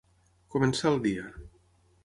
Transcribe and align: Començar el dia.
Començar 0.55 0.89
el 0.93 0.97
dia. 1.05 1.31